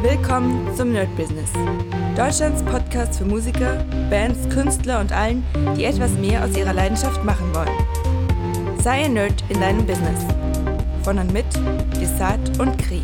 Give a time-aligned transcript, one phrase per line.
[0.00, 1.50] Willkommen zum Nerd Business.
[2.16, 5.44] Deutschlands Podcast für Musiker, Bands, Künstler und allen,
[5.76, 8.78] die etwas mehr aus ihrer Leidenschaft machen wollen.
[8.80, 10.24] Sei ein Nerd in deinem Business.
[11.02, 11.46] Von und mit
[12.00, 13.02] Desart und Kri.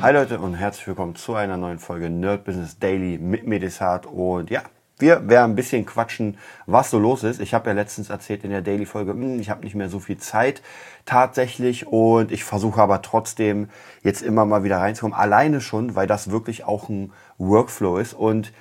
[0.00, 4.06] Hi Leute und herzlich willkommen zu einer neuen Folge Nerd Business Daily mit mir Desart
[4.06, 4.62] und ja,
[5.02, 7.40] wir werden ein bisschen quatschen, was so los ist.
[7.40, 10.16] Ich habe ja letztens erzählt in der Daily-Folge, hm, ich habe nicht mehr so viel
[10.16, 10.62] Zeit
[11.04, 13.68] tatsächlich und ich versuche aber trotzdem
[14.02, 15.18] jetzt immer mal wieder reinzukommen.
[15.18, 18.14] Alleine schon, weil das wirklich auch ein Workflow ist.
[18.14, 18.52] Und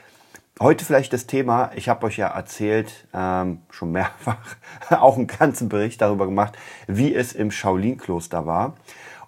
[0.60, 4.58] heute vielleicht das Thema, ich habe euch ja erzählt, ähm, schon mehrfach,
[4.90, 8.76] auch einen ganzen Bericht darüber gemacht, wie es im Shaolin-Kloster war.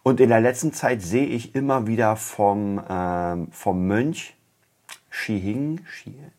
[0.01, 4.35] Und in der letzten Zeit sehe ich immer wieder vom, ähm, vom Mönch
[5.09, 6.31] Shihing, Shihing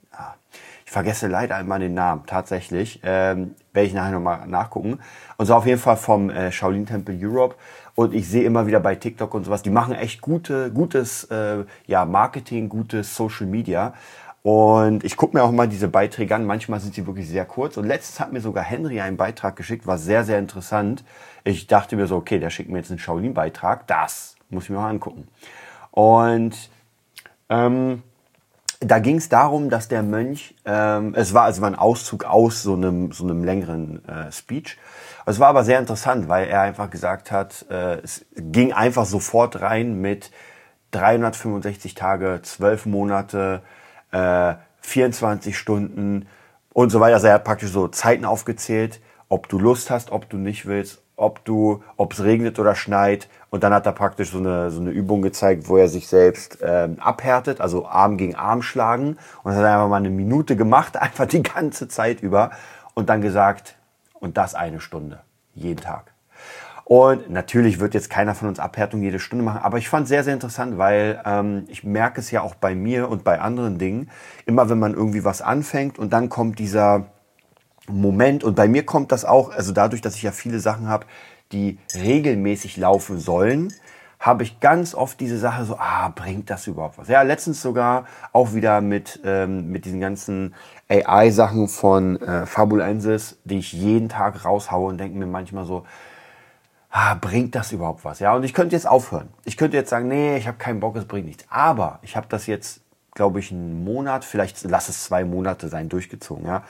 [0.84, 3.00] ich vergesse leider immer den Namen, tatsächlich.
[3.02, 5.00] Ähm, werde ich nachher nochmal nachgucken.
[5.36, 7.56] Und so auf jeden Fall vom äh, Shaolin Temple Europe.
[7.94, 11.64] Und ich sehe immer wieder bei TikTok und sowas, die machen echt gute, gutes äh,
[11.86, 13.94] ja, Marketing, gutes Social Media.
[14.42, 16.44] Und ich gucke mir auch mal diese Beiträge an.
[16.44, 17.78] Manchmal sind sie wirklich sehr kurz.
[17.78, 21.02] Und letztens hat mir sogar Henry einen Beitrag geschickt, war sehr, sehr interessant.
[21.44, 23.86] Ich dachte mir so, okay, der schickt mir jetzt einen Shaolin-Beitrag.
[23.86, 25.28] Das muss ich mir mal angucken.
[25.92, 26.68] Und
[27.48, 28.02] ähm,
[28.80, 32.74] da ging es darum, dass der Mönch, ähm, es war also ein Auszug aus so
[32.74, 34.78] einem, so einem längeren äh, Speech.
[35.26, 39.60] Es war aber sehr interessant, weil er einfach gesagt hat, äh, es ging einfach sofort
[39.60, 40.30] rein mit
[40.90, 43.62] 365 Tage, 12 Monate,
[44.12, 46.26] äh, 24 Stunden
[46.72, 47.14] und so weiter.
[47.14, 51.03] Also er hat praktisch so Zeiten aufgezählt, ob du Lust hast, ob du nicht willst,
[51.16, 53.28] ob du, ob es regnet oder schneit.
[53.50, 56.58] Und dann hat er praktisch so eine, so eine Übung gezeigt, wo er sich selbst
[56.62, 59.16] ähm, abhärtet, also Arm gegen Arm schlagen.
[59.42, 62.50] Und das hat er einfach mal eine Minute gemacht, einfach die ganze Zeit über.
[62.94, 63.76] Und dann gesagt,
[64.14, 65.20] und das eine Stunde,
[65.54, 66.14] jeden Tag.
[66.84, 70.10] Und natürlich wird jetzt keiner von uns Abhärtung jede Stunde machen, aber ich fand es
[70.10, 73.78] sehr, sehr interessant, weil ähm, ich merke es ja auch bei mir und bei anderen
[73.78, 74.10] Dingen,
[74.44, 77.06] immer wenn man irgendwie was anfängt und dann kommt dieser
[77.88, 78.44] Moment.
[78.44, 81.06] Und bei mir kommt das auch, also dadurch, dass ich ja viele Sachen habe,
[81.52, 83.72] die regelmäßig laufen sollen,
[84.24, 87.08] habe ich ganz oft diese Sache so, ah, bringt das überhaupt was?
[87.08, 90.54] Ja, letztens sogar auch wieder mit, ähm, mit diesen ganzen
[90.88, 95.84] AI-Sachen von äh, Fabulensis, die ich jeden Tag raushaue und denke mir manchmal so,
[96.90, 98.20] ah, bringt das überhaupt was?
[98.20, 99.28] Ja, und ich könnte jetzt aufhören.
[99.44, 101.44] Ich könnte jetzt sagen, nee, ich habe keinen Bock, es bringt nichts.
[101.50, 102.80] Aber ich habe das jetzt,
[103.14, 106.46] glaube ich, einen Monat, vielleicht lass es zwei Monate sein, durchgezogen.
[106.46, 106.62] Ja,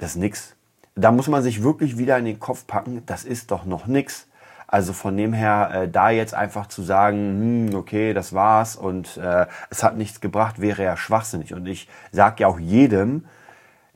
[0.00, 0.56] das ist nix.
[0.96, 4.26] Da muss man sich wirklich wieder in den Kopf packen, das ist doch noch nix.
[4.66, 9.16] Also von dem her, äh, da jetzt einfach zu sagen, hm, okay, das war's und
[9.16, 11.54] äh, es hat nichts gebracht, wäre ja schwachsinnig.
[11.54, 13.26] Und ich sage ja auch jedem,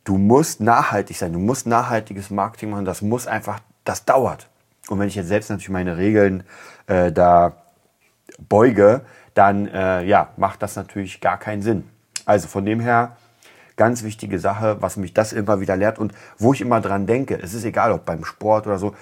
[0.03, 4.48] du musst nachhaltig sein, du musst nachhaltiges Marketing machen, das muss einfach, das dauert.
[4.88, 6.43] Und wenn ich jetzt selbst natürlich meine Regeln
[6.88, 7.53] äh, da
[8.48, 9.03] beuge,
[9.34, 11.88] dann äh, ja, macht das natürlich gar keinen Sinn.
[12.25, 13.16] Also von dem her,
[13.77, 17.39] Ganz wichtige Sache, was mich das immer wieder lehrt und wo ich immer dran denke.
[17.41, 18.95] Es ist egal, ob beim Sport oder so.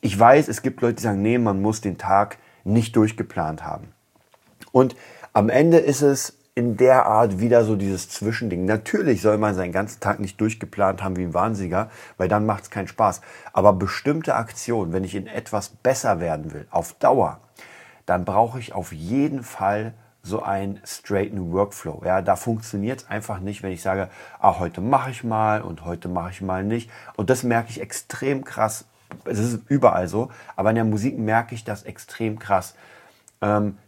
[0.00, 3.88] Ich weiß, es gibt Leute, die sagen, nee, man muss den Tag nicht durchgeplant haben.
[4.72, 4.96] Und
[5.32, 8.64] am Ende ist es in der Art wieder so dieses Zwischending.
[8.64, 12.64] Natürlich soll man seinen ganzen Tag nicht durchgeplant haben wie ein Wahnsinniger, weil dann macht
[12.64, 13.20] es keinen Spaß.
[13.52, 17.40] Aber bestimmte Aktionen, wenn ich in etwas besser werden will, auf Dauer,
[18.06, 22.02] dann brauche ich auf jeden Fall so ein straighten Workflow.
[22.04, 25.84] Ja, da funktioniert es einfach nicht, wenn ich sage, ah, heute mache ich mal und
[25.84, 26.90] heute mache ich mal nicht.
[27.16, 28.84] Und das merke ich extrem krass.
[29.24, 32.74] Es ist überall so, aber in der Musik merke ich das extrem krass.
[33.40, 33.78] Ähm,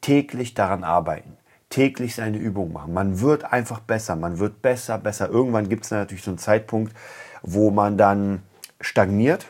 [0.00, 1.36] täglich daran arbeiten,
[1.68, 2.94] täglich seine Übung machen.
[2.94, 5.28] Man wird einfach besser, man wird besser, besser.
[5.28, 6.96] Irgendwann gibt es natürlich so einen Zeitpunkt,
[7.42, 8.42] wo man dann
[8.80, 9.46] stagniert,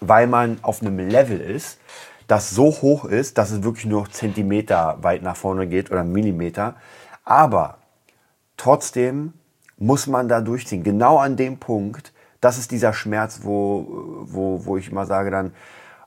[0.00, 1.78] weil man auf einem Level ist,
[2.26, 6.76] das so hoch ist, dass es wirklich nur Zentimeter weit nach vorne geht oder Millimeter.
[7.24, 7.78] Aber
[8.56, 9.34] trotzdem
[9.76, 10.82] muss man da durchziehen.
[10.82, 13.86] Genau an dem Punkt, das ist dieser Schmerz, wo,
[14.22, 15.52] wo, wo ich immer sage dann,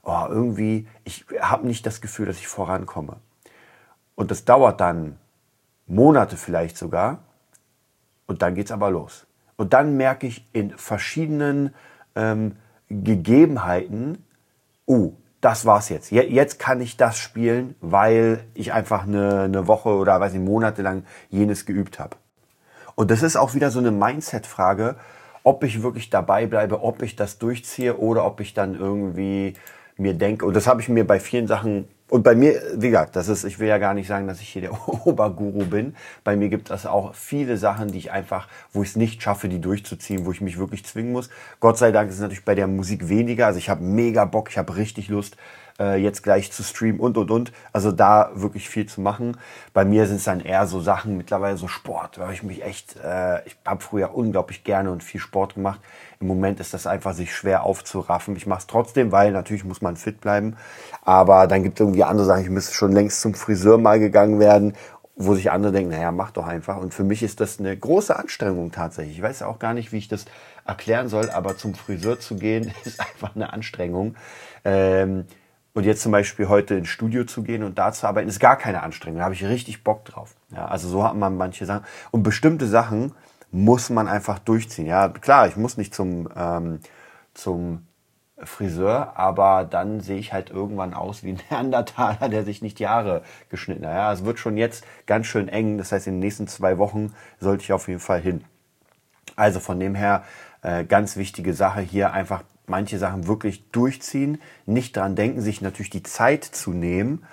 [0.04, 3.18] oh, irgendwie, ich habe nicht das Gefühl, dass ich vorankomme.
[4.16, 5.18] Und das dauert dann
[5.88, 7.20] Monate vielleicht sogar.
[8.28, 9.26] Und dann geht's aber los.
[9.56, 11.74] Und dann merke ich in verschiedenen
[12.16, 12.58] ähm,
[12.90, 14.24] Gegebenheiten,
[14.86, 16.12] oh, das war's jetzt.
[16.12, 20.82] Jetzt kann ich das spielen, weil ich einfach eine, eine Woche oder weiß ich, Monate
[20.82, 22.18] lang jenes geübt habe.
[22.96, 24.96] Und das ist auch wieder so eine Mindset-Frage,
[25.44, 29.54] ob ich wirklich dabei bleibe, ob ich das durchziehe oder ob ich dann irgendwie
[29.96, 33.16] mir denke, und das habe ich mir bei vielen Sachen und bei mir, wie gesagt,
[33.16, 35.96] das ist, ich will ja gar nicht sagen, dass ich hier der Oberguru bin.
[36.24, 39.48] Bei mir gibt es auch viele Sachen, die ich einfach, wo ich es nicht schaffe,
[39.48, 41.30] die durchzuziehen, wo ich mich wirklich zwingen muss.
[41.60, 43.46] Gott sei Dank ist es natürlich bei der Musik weniger.
[43.46, 45.38] Also ich habe mega Bock, ich habe richtig Lust,
[45.80, 47.52] äh, jetzt gleich zu streamen und und und.
[47.74, 49.38] Also da wirklich viel zu machen.
[49.74, 52.98] Bei mir sind es dann eher so Sachen, mittlerweile so Sport, weil ich mich echt,
[53.04, 55.80] äh, ich habe früher unglaublich gerne und viel Sport gemacht.
[56.20, 58.36] Im Moment ist das einfach sich schwer aufzuraffen.
[58.36, 60.58] Ich mache es trotzdem, weil natürlich muss man fit bleiben.
[61.04, 62.44] Aber dann gibt es irgendwie andere Sachen.
[62.44, 64.74] Ich müsste schon längst zum Friseur mal gegangen werden
[65.22, 66.78] wo sich andere denken, naja, mach doch einfach.
[66.78, 69.18] Und für mich ist das eine große Anstrengung tatsächlich.
[69.18, 70.24] Ich weiß auch gar nicht, wie ich das
[70.66, 74.16] erklären soll, aber zum Friseur zu gehen ist einfach eine Anstrengung.
[74.64, 75.26] Ähm,
[75.74, 78.58] und jetzt zum Beispiel heute ins Studio zu gehen und da zu arbeiten, ist gar
[78.58, 79.20] keine Anstrengung.
[79.20, 80.36] Da habe ich richtig Bock drauf.
[80.52, 81.86] Ja, also so hat man manche Sachen.
[82.12, 83.14] Und bestimmte Sachen
[83.52, 84.86] muss man einfach durchziehen.
[84.86, 86.80] Ja, klar, ich muss nicht zum, ähm,
[87.34, 87.88] zum
[88.44, 93.22] Friseur, aber dann sehe ich halt irgendwann aus wie ein Neandertaler, der sich nicht Haare
[93.50, 93.94] geschnitten hat.
[93.94, 95.78] Ja, es wird schon jetzt ganz schön eng.
[95.78, 98.44] Das heißt, in den nächsten zwei Wochen sollte ich auf jeden Fall hin.
[99.36, 100.24] Also von dem her
[100.62, 105.90] äh, ganz wichtige Sache hier einfach manche Sachen wirklich durchziehen, nicht dran denken, sich natürlich
[105.90, 107.24] die Zeit zu nehmen.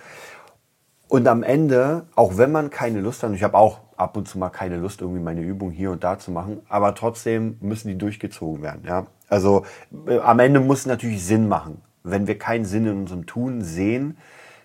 [1.09, 4.39] Und am Ende, auch wenn man keine Lust hat, ich habe auch ab und zu
[4.39, 7.99] mal keine Lust, irgendwie meine Übung hier und da zu machen, aber trotzdem müssen die
[7.99, 8.83] durchgezogen werden.
[8.87, 9.07] Ja?
[9.29, 9.65] Also
[10.07, 11.81] äh, am Ende muss es natürlich Sinn machen.
[12.03, 14.17] Wenn wir keinen Sinn in unserem Tun sehen,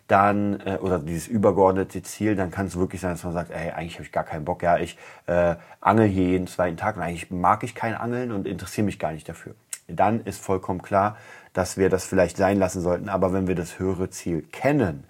[0.08, 3.72] dann, äh, oder dieses übergeordnete Ziel, dann kann es wirklich sein, dass man sagt, ey,
[3.72, 4.98] eigentlich habe ich gar keinen Bock, ja, ich
[5.28, 9.00] äh, angel hier jeden zweiten Tag und eigentlich mag ich kein Angeln und interessiere mich
[9.00, 9.56] gar nicht dafür.
[9.96, 11.18] Dann ist vollkommen klar,
[11.54, 13.10] dass wir das vielleicht sein lassen sollten.
[13.10, 15.04] Aber wenn wir das höhere Ziel kennen,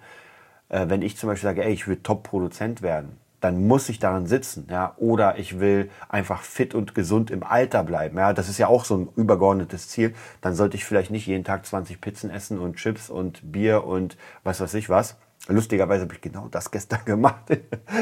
[0.68, 4.26] äh, wenn ich zum Beispiel sage, ey, ich will Top-Produzent werden, dann muss ich daran
[4.26, 8.58] sitzen, ja, oder ich will einfach fit und gesund im Alter bleiben, ja, das ist
[8.58, 12.30] ja auch so ein übergeordnetes Ziel, dann sollte ich vielleicht nicht jeden Tag 20 Pizzen
[12.30, 15.16] essen und Chips und Bier und was weiß ich was.
[15.48, 17.42] Lustigerweise habe ich genau das gestern gemacht.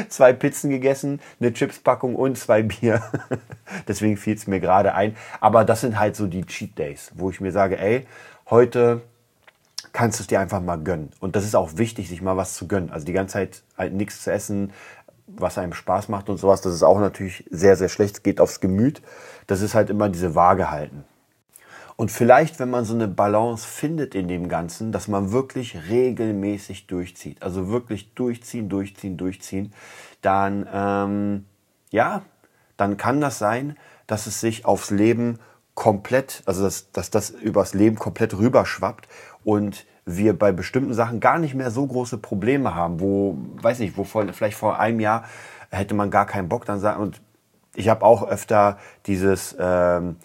[0.09, 3.01] zwei Pizzen gegessen, eine Chipspackung und zwei Bier.
[3.87, 5.15] Deswegen fiel es mir gerade ein.
[5.39, 8.05] Aber das sind halt so die Cheat Days, wo ich mir sage, ey,
[8.49, 9.01] heute
[9.93, 11.11] kannst du es dir einfach mal gönnen.
[11.19, 12.91] Und das ist auch wichtig, sich mal was zu gönnen.
[12.91, 14.71] Also die ganze Zeit halt nichts zu essen,
[15.27, 18.59] was einem Spaß macht und sowas, das ist auch natürlich sehr, sehr schlecht, geht aufs
[18.59, 19.01] Gemüt.
[19.47, 21.05] Das ist halt immer diese Waage halten.
[22.01, 26.87] Und vielleicht, wenn man so eine Balance findet in dem Ganzen, dass man wirklich regelmäßig
[26.87, 29.71] durchzieht, also wirklich durchziehen, durchziehen, durchziehen,
[30.23, 31.45] dann, ähm,
[31.91, 32.23] ja,
[32.75, 33.77] dann kann das sein,
[34.07, 35.37] dass es sich aufs Leben
[35.75, 39.07] komplett, also dass, dass das übers Leben komplett rüberschwappt
[39.43, 43.95] und wir bei bestimmten Sachen gar nicht mehr so große Probleme haben, wo, weiß nicht,
[43.95, 45.25] wo vor, vielleicht vor einem Jahr
[45.69, 47.21] hätte man gar keinen Bock dann sagen und
[47.75, 50.15] ich habe auch öfter dieses ähm,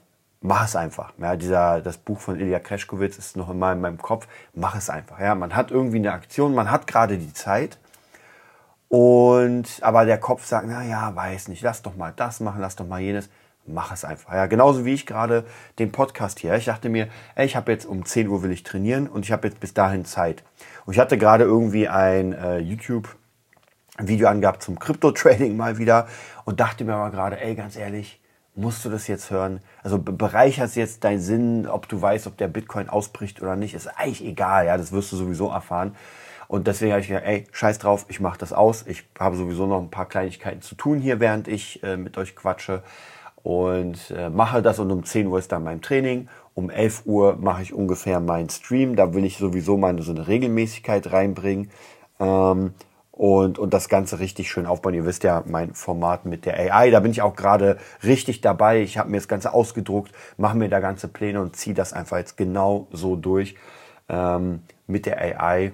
[0.46, 1.12] mach es einfach.
[1.19, 4.28] Ja, dieser, das Buch von Ilya Kreschkowitz ist noch immer in meinem Kopf.
[4.54, 5.20] Mach es einfach.
[5.20, 7.78] Ja, man hat irgendwie eine Aktion, man hat gerade die Zeit.
[8.88, 12.76] Und, aber der Kopf sagt, na ja, weiß nicht, lass doch mal das machen, lass
[12.76, 13.28] doch mal jenes
[13.69, 14.32] mach es einfach.
[14.32, 15.44] Ja, genauso wie ich gerade
[15.78, 16.54] den Podcast hier.
[16.54, 19.32] Ich dachte mir, ey, ich habe jetzt um 10 Uhr will ich trainieren und ich
[19.32, 20.44] habe jetzt bis dahin Zeit.
[20.84, 23.16] Und ich hatte gerade irgendwie ein äh, YouTube
[23.98, 26.06] Video angehabt zum Crypto Trading mal wieder
[26.44, 28.20] und dachte mir aber gerade, ey, ganz ehrlich,
[28.56, 29.61] musst du das jetzt hören?
[29.82, 33.87] Also bereichert jetzt deinen Sinn, ob du weißt, ob der Bitcoin ausbricht oder nicht, ist
[33.87, 35.94] eigentlich egal, ja, das wirst du sowieso erfahren.
[36.49, 38.85] Und deswegen habe ich gedacht, ey, scheiß drauf, ich mache das aus.
[38.87, 42.37] Ich habe sowieso noch ein paar Kleinigkeiten zu tun hier, während ich äh, mit euch
[42.37, 42.82] quatsche
[43.43, 46.29] und äh, mache das und um 10 Uhr ist dann mein Training.
[46.55, 48.97] Um 11 Uhr mache ich ungefähr meinen Stream.
[48.97, 51.70] Da will ich sowieso mal so eine Regelmäßigkeit reinbringen
[52.19, 52.75] ähm,
[53.17, 54.94] und, und das Ganze richtig schön aufbauen.
[54.94, 58.82] Ihr wisst ja, mein Format mit der AI, da bin ich auch gerade richtig dabei.
[58.82, 62.19] Ich habe mir das Ganze ausgedruckt, mache mir da ganze Pläne und ziehe das einfach
[62.19, 63.56] jetzt genau so durch
[64.11, 65.73] ähm, mit der AI.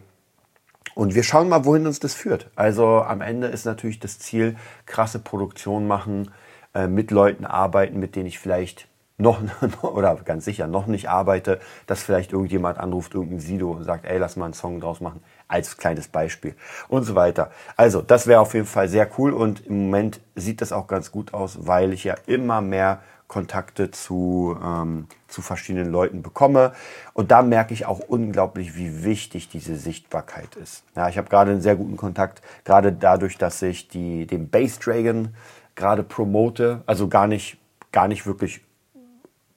[0.95, 2.49] Und wir schauen mal, wohin uns das führt.
[2.55, 4.57] Also am Ende ist natürlich das Ziel,
[4.87, 6.31] krasse Produktion machen,
[6.75, 8.87] äh, mit Leuten arbeiten, mit denen ich vielleicht
[9.19, 9.41] noch
[9.83, 11.59] oder ganz sicher noch nicht arbeite,
[11.89, 15.23] dass vielleicht irgendjemand anruft, irgendein Sido und sagt, ey, lass mal einen Song draus machen,
[15.53, 16.55] als kleines Beispiel
[16.89, 17.51] und so weiter.
[17.77, 21.13] Also, das wäre auf jeden Fall sehr cool und im Moment sieht das auch ganz
[21.13, 26.73] gut aus, weil ich ja immer mehr Kontakte zu, ähm, zu verschiedenen Leuten bekomme.
[27.15, 30.85] Und da merke ich auch unglaublich, wie wichtig diese Sichtbarkeit ist.
[30.95, 34.79] Ja, ich habe gerade einen sehr guten Kontakt, gerade dadurch, dass ich die, den Bass
[34.79, 35.35] Dragon
[35.77, 37.57] gerade promote, also gar nicht,
[37.91, 38.61] gar nicht wirklich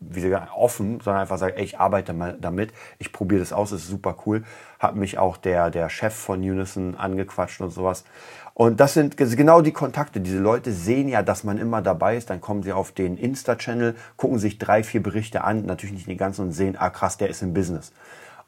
[0.10, 3.72] wie sie offen, sondern einfach sage, ey, ich arbeite mal damit, ich probiere das aus,
[3.72, 4.44] ist super cool.
[4.80, 8.04] Hat mich auch der, der Chef von Unison angequatscht und sowas.
[8.54, 10.22] Und das sind genau die Kontakte.
[10.22, 12.30] Diese Leute sehen ja, dass man immer dabei ist.
[12.30, 16.18] Dann kommen sie auf den Insta-Channel, gucken sich drei, vier Berichte an, natürlich nicht den
[16.18, 17.92] ganzen und sehen, ah krass, der ist im Business.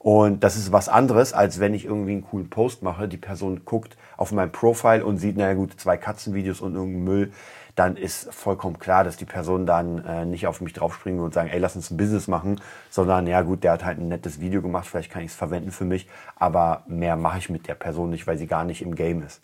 [0.08, 3.10] Und das ist was anderes, als wenn ich irgendwie einen coolen Post mache.
[3.10, 7.34] Die Person guckt auf mein Profile und sieht, naja gut, zwei Katzenvideos und irgendeinen Müll.
[7.76, 11.50] Dann ist vollkommen klar, dass die Person dann äh, nicht auf mich draufspringen und sagen,
[11.50, 14.62] ey, lass uns ein Business machen, sondern ja gut, der hat halt ein nettes Video
[14.62, 18.10] gemacht, vielleicht kann ich es verwenden für mich, aber mehr mache ich mit der Person
[18.10, 19.42] nicht, weil sie gar nicht im Game ist.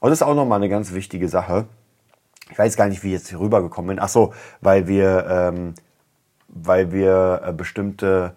[0.00, 1.66] Und das ist auch nochmal eine ganz wichtige Sache.
[2.50, 3.98] Ich weiß gar nicht, wie ich jetzt hier rübergekommen bin.
[4.02, 5.74] Ach so, weil wir, ähm,
[6.48, 8.32] weil wir äh, bestimmte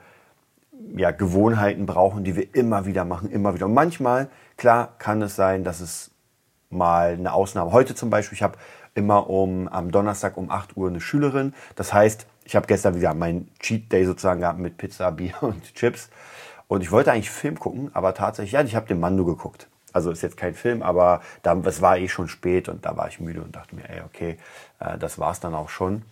[0.96, 3.66] ja, Gewohnheiten brauchen, die wir immer wieder machen, immer wieder.
[3.66, 6.12] Und manchmal, klar, kann es sein, dass es
[6.70, 7.72] mal eine Ausnahme.
[7.72, 8.58] Heute zum Beispiel, ich habe
[8.94, 11.54] immer um am Donnerstag um 8 Uhr eine Schülerin.
[11.76, 15.74] Das heißt, ich habe gestern wieder meinen Cheat Day sozusagen gehabt mit Pizza, Bier und
[15.76, 16.10] Chips.
[16.68, 19.68] Und ich wollte eigentlich Film gucken, aber tatsächlich, ja, ich habe den Mando geguckt.
[19.94, 23.10] Also ist jetzt kein Film, aber da, es war eh schon spät und da war
[23.10, 24.38] ich müde und dachte mir, ey, okay,
[24.80, 26.04] äh, das war's dann auch schon.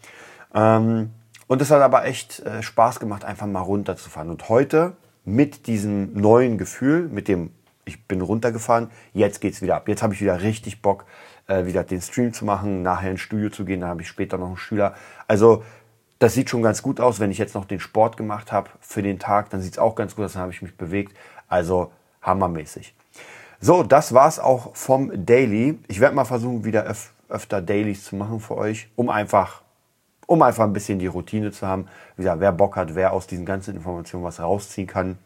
[0.54, 1.12] Ähm,
[1.50, 4.30] und es hat aber echt äh, Spaß gemacht, einfach mal runterzufahren.
[4.30, 7.50] Und heute mit diesem neuen Gefühl, mit dem
[7.86, 9.88] ich bin runtergefahren, jetzt geht's wieder ab.
[9.88, 11.06] Jetzt habe ich wieder richtig Bock,
[11.48, 14.38] äh, wieder den Stream zu machen, nachher ins Studio zu gehen, dann habe ich später
[14.38, 14.94] noch einen Schüler.
[15.28, 15.64] Also
[16.20, 17.20] das sieht schon ganz gut aus.
[17.20, 20.16] Wenn ich jetzt noch den Sport gemacht habe für den Tag, dann sieht's auch ganz
[20.16, 21.18] gut aus, dann habe ich mich bewegt.
[21.48, 21.92] Also
[22.22, 22.94] hammermäßig.
[23.60, 25.80] So, das war's auch vom Daily.
[25.88, 29.64] Ich werde mal versuchen, wieder öf öfter Dailies zu machen für euch, um einfach
[30.30, 31.88] um einfach ein bisschen die Routine zu haben.
[32.16, 35.18] Wie gesagt, wer Bock hat, wer aus diesen ganzen Informationen was rausziehen kann.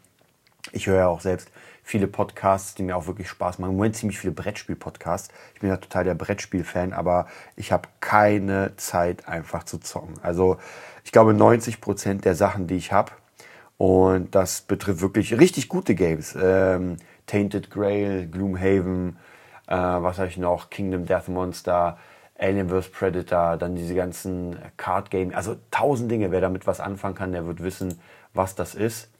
[0.72, 1.50] Ich höre ja auch selbst
[1.82, 3.72] viele Podcasts, die mir auch wirklich Spaß machen.
[3.72, 5.28] Im Moment ziemlich viele Brettspiel-Podcasts.
[5.52, 10.14] Ich bin ja total der Brettspiel-Fan, aber ich habe keine Zeit einfach zu zocken.
[10.22, 10.56] Also
[11.04, 13.12] ich glaube 90 Prozent der Sachen, die ich habe,
[13.76, 16.34] und das betrifft wirklich richtig gute Games.
[16.40, 16.96] Ähm,
[17.26, 19.18] Tainted Grail, Gloomhaven,
[19.66, 21.98] äh, was habe ich noch, Kingdom Death Monster,
[22.44, 22.90] Alien vs.
[22.90, 26.30] Predator, dann diese ganzen Card Game, also tausend Dinge.
[26.30, 28.00] Wer damit was anfangen kann, der wird wissen,
[28.34, 29.10] was das ist.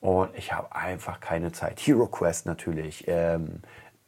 [0.00, 1.80] Und ich habe einfach keine Zeit.
[1.80, 3.62] Hero Quest natürlich, ähm,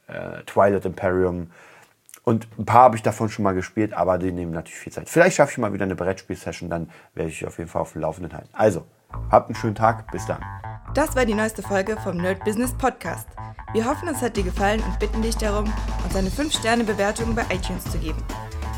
[0.07, 1.51] äh, Twilight Imperium.
[2.23, 5.09] Und ein paar habe ich davon schon mal gespielt, aber die nehmen natürlich viel Zeit.
[5.09, 8.01] Vielleicht schaffe ich mal wieder eine Brettspiel-Session, dann werde ich auf jeden Fall auf dem
[8.01, 8.49] Laufenden halten.
[8.53, 8.85] Also,
[9.29, 10.39] habt einen schönen Tag, bis dann.
[10.93, 13.27] Das war die neueste Folge vom Nerd Business Podcast.
[13.73, 15.71] Wir hoffen, es hat dir gefallen und bitten dich darum,
[16.03, 18.23] uns eine 5-Sterne-Bewertung bei iTunes zu geben.